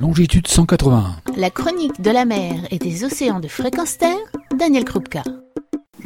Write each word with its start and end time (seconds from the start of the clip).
longitude 0.00 0.46
181. 0.48 1.16
La 1.36 1.50
chronique 1.50 2.00
de 2.00 2.10
la 2.10 2.24
mer 2.24 2.54
et 2.70 2.78
des 2.78 3.04
océans 3.04 3.38
de 3.38 3.48
fréquence 3.48 3.98
terre, 3.98 4.16
Daniel 4.58 4.84
Krupka. 4.84 5.22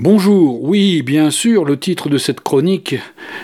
Bonjour, 0.00 0.60
oui, 0.64 1.02
bien 1.02 1.30
sûr, 1.30 1.64
le 1.64 1.78
titre 1.78 2.08
de 2.08 2.18
cette 2.18 2.40
chronique 2.40 2.96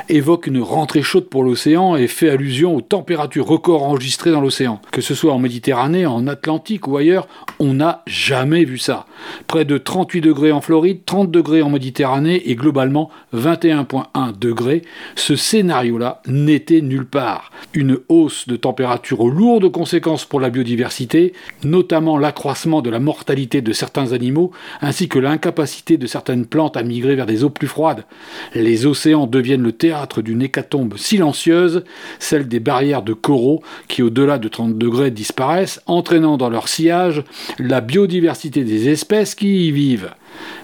évoque 0.08 0.48
une 0.48 0.60
rentrée 0.60 1.00
chaude 1.00 1.28
pour 1.28 1.44
l'océan 1.44 1.94
et 1.94 2.08
fait 2.08 2.28
allusion 2.28 2.74
aux 2.74 2.80
températures 2.80 3.46
records 3.46 3.84
enregistrées 3.84 4.32
dans 4.32 4.40
l'océan. 4.40 4.80
Que 4.90 5.00
ce 5.00 5.14
soit 5.14 5.32
en 5.32 5.38
Méditerranée, 5.38 6.06
en 6.06 6.26
Atlantique 6.26 6.88
ou 6.88 6.96
ailleurs, 6.96 7.28
on 7.60 7.74
n'a 7.74 8.02
jamais 8.08 8.64
vu 8.64 8.78
ça. 8.78 9.06
Près 9.46 9.64
de 9.64 9.78
38 9.78 10.22
degrés 10.22 10.50
en 10.50 10.60
Floride, 10.60 11.04
30 11.06 11.30
degrés 11.30 11.62
en 11.62 11.70
Méditerranée 11.70 12.42
et 12.50 12.56
globalement 12.56 13.10
21,1 13.32 14.36
degrés. 14.36 14.82
Ce 15.14 15.36
scénario-là 15.36 16.20
n'était 16.26 16.80
nulle 16.80 17.06
part. 17.06 17.52
Une 17.74 17.98
hausse 18.08 18.48
de 18.48 18.56
température 18.56 19.20
aux 19.20 19.30
lourdes 19.30 19.70
conséquences 19.70 20.24
pour 20.24 20.40
la 20.40 20.50
biodiversité, 20.50 21.32
notamment 21.62 22.18
l'accroissement 22.18 22.82
de 22.82 22.90
la 22.90 22.98
mortalité 22.98 23.62
de 23.62 23.72
certains 23.72 24.12
animaux 24.12 24.50
ainsi 24.80 25.08
que 25.08 25.20
l'incapacité 25.20 25.96
de 25.96 26.08
certaines 26.08 26.39
plantes 26.46 26.76
à 26.76 26.82
migrer 26.82 27.14
vers 27.14 27.26
des 27.26 27.44
eaux 27.44 27.50
plus 27.50 27.68
froides. 27.68 28.04
Les 28.54 28.86
océans 28.86 29.26
deviennent 29.26 29.62
le 29.62 29.72
théâtre 29.72 30.22
d'une 30.22 30.42
hécatombe 30.42 30.96
silencieuse, 30.96 31.84
celle 32.18 32.48
des 32.48 32.60
barrières 32.60 33.02
de 33.02 33.12
coraux 33.12 33.62
qui 33.88 34.02
au-delà 34.02 34.38
de 34.38 34.48
30 34.48 34.76
degrés 34.78 35.10
disparaissent, 35.10 35.80
entraînant 35.86 36.36
dans 36.36 36.50
leur 36.50 36.68
sillage 36.68 37.22
la 37.58 37.80
biodiversité 37.80 38.64
des 38.64 38.88
espèces 38.88 39.34
qui 39.34 39.68
y 39.68 39.72
vivent. 39.72 40.10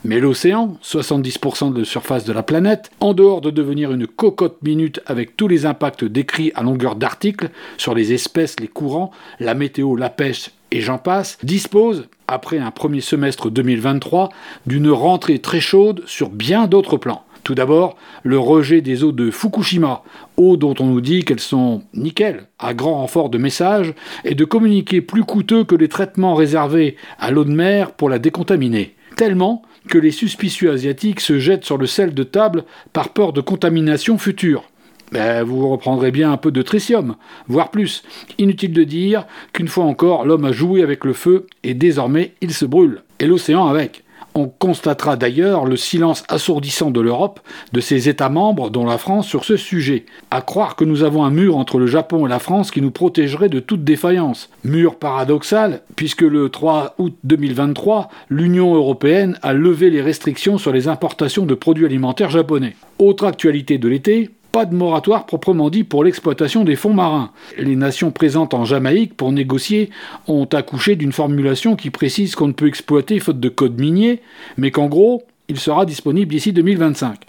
Mais 0.04 0.20
l'océan, 0.20 0.76
70% 0.82 1.72
de 1.72 1.80
la 1.80 1.84
surface 1.84 2.24
de 2.24 2.32
la 2.32 2.42
planète, 2.42 2.90
en 3.00 3.14
dehors 3.14 3.40
de 3.40 3.50
devenir 3.50 3.92
une 3.92 4.06
cocotte 4.06 4.62
minute 4.62 5.00
avec 5.06 5.36
tous 5.36 5.48
les 5.48 5.66
impacts 5.66 6.04
décrits 6.04 6.52
à 6.54 6.62
longueur 6.62 6.96
d'articles 6.96 7.50
sur 7.76 7.94
les 7.94 8.12
espèces, 8.12 8.60
les 8.60 8.68
courants, 8.68 9.10
la 9.40 9.54
météo, 9.54 9.96
la 9.96 10.10
pêche 10.10 10.50
et 10.72 10.80
j'en 10.80 10.98
passe, 10.98 11.38
dispose, 11.42 12.08
après 12.28 12.58
un 12.58 12.70
premier 12.70 13.00
semestre 13.00 13.50
2023, 13.50 14.30
d'une 14.66 14.90
rentrée 14.90 15.38
très 15.38 15.60
chaude 15.60 16.02
sur 16.06 16.28
bien 16.28 16.66
d'autres 16.66 16.96
plans. 16.96 17.22
Tout 17.44 17.54
d'abord, 17.54 17.96
le 18.24 18.40
rejet 18.40 18.80
des 18.80 19.04
eaux 19.04 19.12
de 19.12 19.30
Fukushima, 19.30 20.02
eaux 20.36 20.56
dont 20.56 20.74
on 20.80 20.86
nous 20.86 21.00
dit 21.00 21.24
qu'elles 21.24 21.38
sont 21.38 21.84
nickel, 21.94 22.48
à 22.58 22.74
grand 22.74 22.94
renfort 22.94 23.28
de 23.30 23.38
messages, 23.38 23.94
et 24.24 24.34
de 24.34 24.44
communiquer 24.44 25.00
plus 25.00 25.22
coûteux 25.22 25.62
que 25.62 25.76
les 25.76 25.88
traitements 25.88 26.34
réservés 26.34 26.96
à 27.20 27.30
l'eau 27.30 27.44
de 27.44 27.52
mer 27.52 27.92
pour 27.92 28.10
la 28.10 28.18
décontaminer. 28.18 28.95
Tellement 29.16 29.62
que 29.88 29.96
les 29.96 30.10
suspicieux 30.10 30.70
asiatiques 30.70 31.20
se 31.20 31.38
jettent 31.38 31.64
sur 31.64 31.78
le 31.78 31.86
sel 31.86 32.12
de 32.12 32.22
table 32.22 32.64
par 32.92 33.08
peur 33.08 33.32
de 33.32 33.40
contamination 33.40 34.18
future. 34.18 34.64
Ben, 35.10 35.42
vous 35.42 35.68
reprendrez 35.68 36.10
bien 36.10 36.32
un 36.32 36.36
peu 36.36 36.50
de 36.50 36.62
tritium, 36.62 37.16
voire 37.48 37.70
plus. 37.70 38.02
Inutile 38.38 38.72
de 38.72 38.84
dire 38.84 39.26
qu'une 39.52 39.68
fois 39.68 39.84
encore, 39.84 40.26
l'homme 40.26 40.44
a 40.44 40.52
joué 40.52 40.82
avec 40.82 41.04
le 41.04 41.14
feu 41.14 41.46
et 41.62 41.74
désormais 41.74 42.34
il 42.42 42.52
se 42.52 42.66
brûle. 42.66 43.02
Et 43.18 43.26
l'océan 43.26 43.66
avec. 43.66 44.04
On 44.38 44.48
constatera 44.48 45.16
d'ailleurs 45.16 45.64
le 45.64 45.76
silence 45.76 46.22
assourdissant 46.28 46.90
de 46.90 47.00
l'Europe, 47.00 47.40
de 47.72 47.80
ses 47.80 48.10
États 48.10 48.28
membres, 48.28 48.68
dont 48.68 48.84
la 48.84 48.98
France, 48.98 49.26
sur 49.26 49.46
ce 49.46 49.56
sujet. 49.56 50.04
À 50.30 50.42
croire 50.42 50.76
que 50.76 50.84
nous 50.84 51.04
avons 51.04 51.24
un 51.24 51.30
mur 51.30 51.56
entre 51.56 51.78
le 51.78 51.86
Japon 51.86 52.26
et 52.26 52.28
la 52.28 52.38
France 52.38 52.70
qui 52.70 52.82
nous 52.82 52.90
protégerait 52.90 53.48
de 53.48 53.60
toute 53.60 53.82
défaillance. 53.82 54.50
Mur 54.62 54.96
paradoxal, 54.96 55.80
puisque 55.96 56.20
le 56.20 56.50
3 56.50 56.96
août 56.98 57.16
2023, 57.24 58.10
l'Union 58.28 58.74
européenne 58.74 59.38
a 59.40 59.54
levé 59.54 59.88
les 59.88 60.02
restrictions 60.02 60.58
sur 60.58 60.70
les 60.70 60.86
importations 60.86 61.46
de 61.46 61.54
produits 61.54 61.86
alimentaires 61.86 62.28
japonais. 62.28 62.76
Autre 62.98 63.24
actualité 63.24 63.78
de 63.78 63.88
l'été, 63.88 64.28
de 64.64 64.74
moratoire 64.74 65.26
proprement 65.26 65.70
dit 65.70 65.84
pour 65.84 66.02
l'exploitation 66.02 66.64
des 66.64 66.76
fonds 66.76 66.94
marins. 66.94 67.30
Les 67.58 67.76
nations 67.76 68.10
présentes 68.10 68.54
en 68.54 68.64
Jamaïque 68.64 69.16
pour 69.16 69.32
négocier 69.32 69.90
ont 70.26 70.46
accouché 70.46 70.96
d'une 70.96 71.12
formulation 71.12 71.76
qui 71.76 71.90
précise 71.90 72.34
qu'on 72.34 72.48
ne 72.48 72.52
peut 72.52 72.66
exploiter 72.66 73.20
faute 73.20 73.40
de 73.40 73.48
code 73.48 73.78
minier, 73.78 74.22
mais 74.56 74.70
qu'en 74.70 74.86
gros, 74.86 75.24
il 75.48 75.60
sera 75.60 75.86
disponible 75.86 76.32
d'ici 76.32 76.52
2025. 76.52 77.20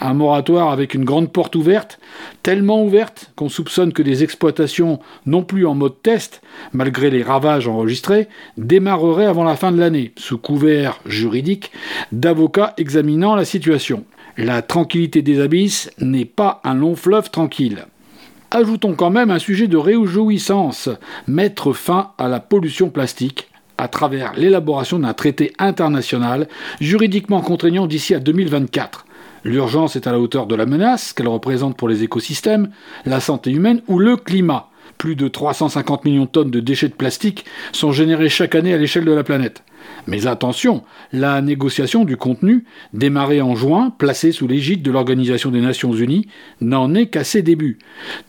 Un 0.00 0.14
moratoire 0.14 0.70
avec 0.70 0.94
une 0.94 1.04
grande 1.04 1.30
porte 1.30 1.56
ouverte, 1.56 1.98
tellement 2.42 2.82
ouverte 2.82 3.32
qu'on 3.36 3.48
soupçonne 3.48 3.92
que 3.92 4.02
des 4.02 4.22
exploitations 4.22 4.98
non 5.26 5.42
plus 5.42 5.66
en 5.66 5.74
mode 5.74 6.00
test, 6.02 6.40
malgré 6.72 7.10
les 7.10 7.22
ravages 7.22 7.68
enregistrés, 7.68 8.28
démarreraient 8.56 9.26
avant 9.26 9.44
la 9.44 9.56
fin 9.56 9.72
de 9.72 9.78
l'année, 9.78 10.12
sous 10.16 10.38
couvert 10.38 11.00
juridique 11.04 11.70
d'avocats 12.12 12.72
examinant 12.78 13.34
la 13.34 13.44
situation. 13.44 14.04
La 14.38 14.60
tranquillité 14.60 15.22
des 15.22 15.40
abysses 15.40 15.90
n'est 15.98 16.26
pas 16.26 16.60
un 16.62 16.74
long 16.74 16.94
fleuve 16.94 17.30
tranquille. 17.30 17.86
Ajoutons 18.50 18.94
quand 18.94 19.08
même 19.08 19.30
un 19.30 19.38
sujet 19.38 19.66
de 19.66 19.78
réjouissance, 19.78 20.90
mettre 21.26 21.72
fin 21.72 22.10
à 22.18 22.28
la 22.28 22.38
pollution 22.38 22.90
plastique 22.90 23.48
à 23.78 23.88
travers 23.88 24.34
l'élaboration 24.34 24.98
d'un 24.98 25.14
traité 25.14 25.54
international 25.58 26.48
juridiquement 26.82 27.40
contraignant 27.40 27.86
d'ici 27.86 28.14
à 28.14 28.18
2024. 28.18 29.06
L'urgence 29.44 29.96
est 29.96 30.06
à 30.06 30.12
la 30.12 30.20
hauteur 30.20 30.46
de 30.46 30.54
la 30.54 30.66
menace 30.66 31.14
qu'elle 31.14 31.28
représente 31.28 31.78
pour 31.78 31.88
les 31.88 32.02
écosystèmes, 32.02 32.68
la 33.06 33.20
santé 33.20 33.50
humaine 33.50 33.80
ou 33.88 33.98
le 33.98 34.18
climat. 34.18 34.68
Plus 34.98 35.16
de 35.16 35.28
350 35.28 36.04
millions 36.04 36.24
de 36.24 36.28
tonnes 36.28 36.50
de 36.50 36.60
déchets 36.60 36.88
de 36.88 36.94
plastique 36.94 37.46
sont 37.72 37.92
générés 37.92 38.28
chaque 38.28 38.54
année 38.54 38.74
à 38.74 38.78
l'échelle 38.78 39.06
de 39.06 39.12
la 39.12 39.24
planète. 39.24 39.62
Mais 40.06 40.26
attention, 40.26 40.82
la 41.12 41.40
négociation 41.40 42.04
du 42.04 42.16
contenu, 42.16 42.64
démarrée 42.92 43.40
en 43.40 43.56
juin, 43.56 43.92
placée 43.98 44.32
sous 44.32 44.46
l'égide 44.46 44.82
de 44.82 44.90
l'Organisation 44.90 45.50
des 45.50 45.60
Nations 45.60 45.92
Unies, 45.92 46.28
n'en 46.60 46.94
est 46.94 47.06
qu'à 47.06 47.24
ses 47.24 47.42
débuts. 47.42 47.78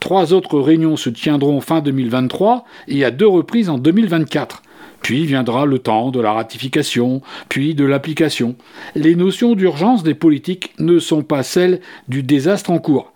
Trois 0.00 0.32
autres 0.32 0.58
réunions 0.58 0.96
se 0.96 1.10
tiendront 1.10 1.60
fin 1.60 1.80
2023 1.80 2.64
et 2.88 3.04
à 3.04 3.10
deux 3.10 3.28
reprises 3.28 3.68
en 3.68 3.78
2024. 3.78 4.62
Puis 5.02 5.24
viendra 5.26 5.64
le 5.64 5.78
temps 5.78 6.10
de 6.10 6.20
la 6.20 6.32
ratification, 6.32 7.22
puis 7.48 7.74
de 7.74 7.84
l'application. 7.84 8.56
Les 8.96 9.14
notions 9.14 9.54
d'urgence 9.54 10.02
des 10.02 10.14
politiques 10.14 10.72
ne 10.78 10.98
sont 10.98 11.22
pas 11.22 11.44
celles 11.44 11.80
du 12.08 12.24
désastre 12.24 12.70
en 12.70 12.78
cours. 12.78 13.12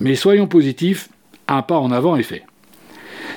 Mais 0.00 0.14
soyons 0.14 0.46
positifs, 0.46 1.08
un 1.48 1.62
pas 1.62 1.78
en 1.78 1.90
avant 1.90 2.16
est 2.16 2.22
fait. 2.22 2.44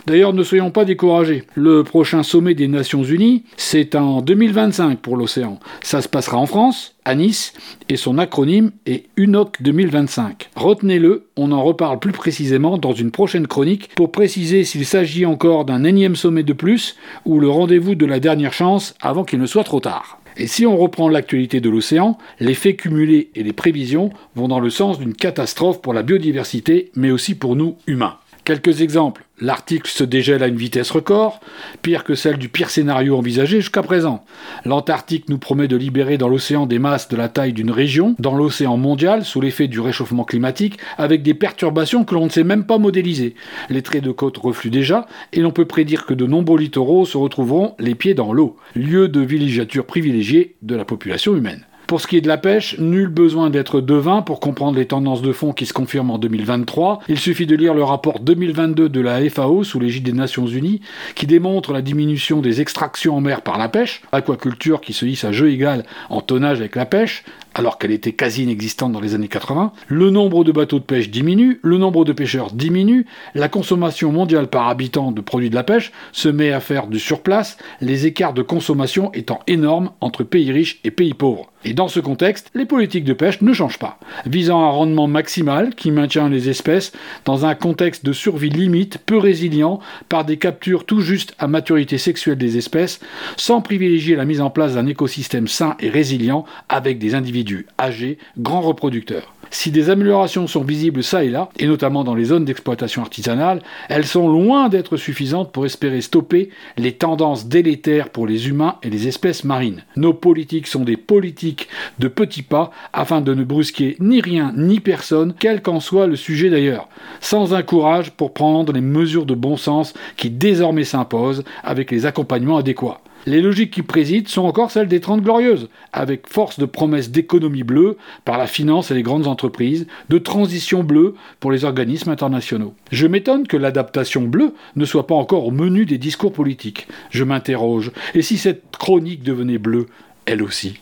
D'ailleurs, 0.08 0.34
ne 0.34 0.44
soyons 0.44 0.70
pas 0.70 0.86
découragés. 0.86 1.44
Le 1.56 1.84
prochain 1.84 2.22
sommet 2.22 2.54
des 2.54 2.68
Nations 2.68 3.04
Unies, 3.04 3.44
c'est 3.58 3.96
en 3.96 4.22
2025 4.22 5.00
pour 5.00 5.18
l'océan. 5.18 5.60
Ça 5.82 6.02
se 6.04 6.08
passera 6.08 6.38
en 6.38 6.46
France, 6.46 6.96
à 7.06 7.16
Nice, 7.16 7.54
et 7.90 7.98
son 7.98 8.20
acronyme 8.20 8.72
est 8.86 9.06
UNOC 9.18 9.64
2025. 9.64 10.52
Retenez-le, 10.56 11.28
on 11.38 11.52
en 11.52 11.64
reparle 11.64 11.98
plus 11.98 12.12
précisément 12.12 12.78
dans 12.78 12.94
une 12.94 13.10
prochaine 13.10 13.48
chronique 13.48 13.90
pour 13.96 14.12
préciser 14.12 14.64
s'il 14.64 14.86
s'agit 14.86 15.26
encore 15.26 15.66
d'un 15.66 15.84
énième 15.84 16.16
sommet 16.16 16.44
de 16.44 16.54
plus 16.54 16.98
ou 17.26 17.40
le 17.40 17.50
rendez-vous 17.50 17.96
de 17.96 18.06
la 18.06 18.20
dernière 18.20 18.54
chance 18.54 18.94
avant 19.02 19.24
qu'il 19.24 19.40
ne 19.40 19.48
soit 19.48 19.64
trop 19.64 19.80
tard. 19.80 20.20
Et 20.38 20.48
si 20.48 20.66
on 20.66 20.78
reprend 20.78 21.08
l'actualité 21.08 21.62
de 21.62 21.70
l'océan, 21.70 22.18
les 22.40 22.54
faits 22.54 22.78
cumulés 22.78 23.30
et 23.36 23.44
les 23.44 23.54
prévisions 23.54 24.12
vont 24.36 24.50
dans 24.50 24.60
le 24.60 24.70
sens 24.70 25.00
d'une 25.00 25.14
catastrophe 25.14 25.82
pour 25.82 25.94
la 25.94 26.04
biodiversité, 26.04 26.92
mais 26.96 27.10
aussi 27.10 27.36
pour 27.36 27.56
nous 27.56 27.78
humains. 27.88 28.18
Quelques 28.46 28.82
exemples. 28.82 29.26
L'article 29.42 29.90
se 29.90 30.04
dégèle 30.04 30.44
à 30.44 30.48
une 30.48 30.56
vitesse 30.56 30.92
record, 30.92 31.40
pire 31.82 32.04
que 32.04 32.14
celle 32.14 32.38
du 32.38 32.48
pire 32.48 32.70
scénario 32.70 33.18
envisagé 33.18 33.60
jusqu'à 33.60 33.82
présent. 33.82 34.24
L'Antarctique 34.66 35.30
nous 35.30 35.40
promet 35.40 35.68
de 35.68 35.76
libérer 35.76 36.20
dans 36.20 36.30
l'océan 36.30 36.68
des 36.68 36.78
masses 36.78 37.10
de 37.10 37.18
la 37.18 37.28
taille 37.28 37.54
d'une 37.54 37.72
région, 37.72 38.16
dans 38.20 38.36
l'océan 38.36 38.78
mondial, 38.78 39.26
sous 39.26 39.42
l'effet 39.42 39.68
du 39.68 39.80
réchauffement 39.80 40.26
climatique, 40.26 40.78
avec 41.00 41.24
des 41.24 41.34
perturbations 41.34 42.06
que 42.06 42.14
l'on 42.14 42.26
ne 42.26 42.30
sait 42.30 42.44
même 42.44 42.68
pas 42.68 42.78
modéliser. 42.78 43.34
Les 43.72 43.82
traits 43.82 44.04
de 44.04 44.12
côte 44.12 44.38
refluent 44.38 44.70
déjà, 44.70 45.08
et 45.34 45.42
l'on 45.42 45.52
peut 45.52 45.66
prédire 45.66 46.06
que 46.06 46.14
de 46.14 46.28
nombreux 46.28 46.60
littoraux 46.60 47.06
se 47.06 47.18
retrouveront 47.18 47.74
les 47.80 47.96
pieds 47.96 48.14
dans 48.14 48.32
l'eau, 48.32 48.58
lieu 48.76 49.08
de 49.08 49.22
villégiature 49.22 49.88
privilégiée 49.88 50.56
de 50.62 50.76
la 50.76 50.86
population 50.86 51.36
humaine. 51.36 51.66
Pour 51.88 52.01
ce 52.01 52.07
qui 52.07 52.18
est 52.18 52.22
de 52.22 52.28
la 52.28 52.38
pêche, 52.38 52.79
nul 52.79 53.07
besoin 53.07 53.51
d'être 53.51 53.79
devin 53.79 54.23
pour 54.23 54.40
comprendre 54.40 54.78
les 54.78 54.88
tendances 54.88 55.22
de 55.22 55.31
fond 55.31 55.53
qui 55.53 55.68
se 55.68 55.73
confirment 55.73 56.12
en 56.12 56.18
2023. 56.18 57.01
Il 57.07 57.19
suffit 57.19 57.46
de 57.46 57.56
lire 57.56 57.75
le 57.75 57.84
rapport 57.84 58.19
2022 58.19 58.90
de 58.90 59.01
la 59.01 59.29
FAO 59.29 59.63
sous 59.63 59.79
l'égide 59.79 60.03
des 60.03 60.13
Nations 60.13 60.47
Unies 60.47 60.81
qui 61.13 61.28
démontre 61.28 61.73
la 61.73 61.84
diminution 61.84 62.41
des 62.41 62.59
extractions 62.59 63.16
en 63.16 63.22
mer 63.22 63.41
par 63.41 63.59
la 63.59 63.70
pêche, 63.70 64.02
aquaculture 64.11 64.82
qui 64.82 64.93
se 64.93 65.05
hisse 65.05 65.26
à 65.26 65.32
jeu 65.32 65.52
égal 65.52 65.84
en 66.09 66.22
tonnage 66.22 66.59
avec 66.59 66.76
la 66.76 66.85
pêche, 66.85 67.23
alors 67.55 67.78
qu'elle 67.78 67.91
était 67.91 68.11
quasi 68.11 68.43
inexistante 68.43 68.91
dans 68.91 68.99
les 68.99 69.16
années 69.16 69.29
80. 69.29 69.72
Le 69.87 70.09
nombre 70.11 70.43
de 70.43 70.52
bateaux 70.52 70.79
de 70.79 70.84
pêche 70.84 71.09
diminue, 71.09 71.59
le 71.63 71.78
nombre 71.78 72.05
de 72.05 72.11
pêcheurs 72.11 72.52
diminue, 72.52 73.05
la 73.34 73.47
consommation 73.47 74.11
mondiale 74.11 74.47
par 74.47 74.67
habitant 74.67 75.11
de 75.11 75.22
produits 75.22 75.49
de 75.49 75.55
la 75.55 75.63
pêche 75.63 75.91
se 76.11 76.28
met 76.28 76.52
à 76.52 76.59
faire 76.59 76.87
du 76.87 76.99
surplace, 76.99 77.57
les 77.79 78.05
écarts 78.05 78.34
de 78.34 78.41
consommation 78.41 79.11
étant 79.13 79.40
énormes 79.47 79.91
entre 80.02 80.23
pays 80.23 80.52
riches 80.52 80.79
et 80.84 80.91
pays 80.91 81.13
pauvres. 81.13 81.52
Et 81.67 81.73
dans 81.73 81.87
ce 81.87 81.99
contexte, 81.99 82.52
les 82.53 82.66
politiques 82.66 83.05
de 83.05 83.13
pêche 83.13 83.41
ne 83.41 83.52
changent 83.52 83.79
pas, 83.79 83.97
visant 84.28 84.63
un 84.63 84.69
rendement 84.69 85.07
maximal 85.07 85.73
qui 85.73 85.90
maintient 85.90 86.29
les 86.29 86.47
espèces 86.47 86.91
dans 87.23 87.46
un 87.46 87.55
contexte 87.55 88.05
de 88.05 88.13
survie 88.13 88.52
limite, 88.52 88.99
peu 88.99 89.17
résilient, 89.17 89.79
par 90.07 90.25
des 90.25 90.37
captures 90.37 90.85
tout 90.85 91.02
juste 91.02 91.34
à 91.40 91.47
maturité 91.47 91.97
sexuelle 91.97 92.37
des 92.37 92.57
espèces, 92.57 92.99
sans 93.35 93.61
privilégier 93.61 94.16
la 94.16 94.25
mise 94.25 94.41
en 94.41 94.52
place 94.52 94.75
d'un 94.75 94.85
écosystème 94.85 95.47
sain 95.47 95.75
et 95.79 95.90
résilient 95.90 96.46
avec 96.69 96.99
des 96.99 97.16
individus 97.16 97.45
âgés, 97.78 98.18
grands 98.38 98.62
reproducteurs. 98.62 99.34
Si 99.52 99.72
des 99.72 99.90
améliorations 99.90 100.47
sont 100.47 100.64
visibles 100.64 101.03
ça 101.03 101.24
et 101.24 101.30
là, 101.30 101.50
et 101.58 101.68
notamment 101.68 102.03
dans 102.03 102.16
les 102.16 102.26
zones 102.26 102.46
d'exploitation 102.46 103.02
artisanale, 103.02 103.62
elles 103.90 104.06
sont 104.06 104.28
loin 104.28 104.70
d'être 104.70 104.97
suffisantes 104.97 105.52
pour 105.52 105.66
espérer 105.66 106.02
stopper 106.02 106.50
les 106.78 106.94
tendances 106.94 107.47
délétères 107.47 108.09
pour 108.09 108.28
les 108.28 108.50
humains 108.50 108.76
et 108.84 108.90
les 108.90 109.08
espèces 109.08 109.44
marines. 109.44 109.84
Nos 109.96 110.14
politiques 110.14 110.68
sont 110.68 110.84
des 110.84 110.97
politiques 110.97 111.68
de 112.00 112.08
petits 112.08 112.42
pas 112.42 112.72
afin 112.92 113.22
de 113.22 113.34
ne 113.34 113.44
brusquer 113.44 113.96
ni 114.00 114.20
rien 114.20 114.53
ni 114.56 114.80
personne, 114.80 115.34
quel 115.40 115.62
qu'en 115.62 115.80
soit 115.80 116.08
le 116.08 116.16
sujet 116.16 116.50
d'ailleurs, 116.50 116.90
sans 117.22 117.53
un 117.53 117.64
courage 117.64 118.12
pour 118.12 118.34
prendre 118.34 118.74
les 118.74 118.82
mesures 118.82 119.26
de 119.26 119.36
bon 119.36 119.58
sens 119.58 119.94
qui 120.18 120.30
désormais 120.30 120.84
s'imposent 120.84 121.44
avec 121.64 121.91
les 121.91 122.06
accompagnements 122.06 122.58
adéquats. 122.58 123.00
Les 123.26 123.42
logiques 123.42 123.72
qui 123.72 123.82
président 123.82 124.28
sont 124.28 124.44
encore 124.44 124.70
celles 124.70 124.88
des 124.88 125.00
Trente 125.00 125.22
Glorieuses, 125.22 125.70
avec 125.94 126.28
force 126.28 126.60
de 126.60 126.66
promesses 126.66 127.10
d'économie 127.10 127.64
bleue 127.64 127.98
par 128.24 128.38
la 128.38 128.46
finance 128.46 128.92
et 128.92 128.94
les 128.94 129.02
grandes 129.02 129.26
entreprises, 129.26 129.88
de 130.10 130.18
transition 130.20 130.84
bleue 130.84 131.16
pour 131.40 131.52
les 131.52 131.66
organismes 131.66 132.12
internationaux. 132.12 132.76
Je 132.92 133.08
m'étonne 133.08 133.48
que 133.48 133.58
l'adaptation 133.58 134.22
bleue 134.22 134.54
ne 134.76 134.86
soit 134.86 135.08
pas 135.08 135.16
encore 135.16 135.48
au 135.48 135.52
menu 135.52 135.86
des 135.86 135.98
discours 135.98 136.34
politiques. 136.34 136.88
Je 137.10 137.24
m'interroge, 137.24 137.92
et 138.14 138.22
si 138.22 138.38
cette 138.38 138.64
chronique 138.78 139.24
devenait 139.24 139.58
bleue, 139.58 139.88
elle 140.26 140.44
aussi? 140.44 140.80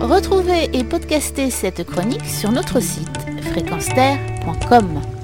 Retrouvez 0.00 0.70
et 0.72 0.82
podcastez 0.82 1.50
cette 1.50 1.84
chronique 1.84 2.24
sur 2.24 2.50
notre 2.50 2.80
site 2.80 3.06
fréquenceterre.com. 3.52 5.19